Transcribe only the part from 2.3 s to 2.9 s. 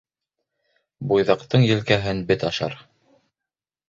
бет ашар.